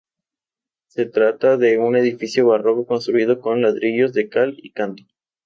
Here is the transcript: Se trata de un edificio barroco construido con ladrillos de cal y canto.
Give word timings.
Se 0.87 1.05
trata 1.05 1.57
de 1.57 1.77
un 1.77 1.95
edificio 1.95 2.47
barroco 2.47 2.87
construido 2.87 3.39
con 3.39 3.61
ladrillos 3.61 4.13
de 4.13 4.29
cal 4.29 4.55
y 4.57 4.71
canto. 4.71 5.03